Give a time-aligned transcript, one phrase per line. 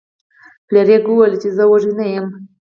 [0.67, 2.27] فلیریک وویل چې زه وږی نه یم.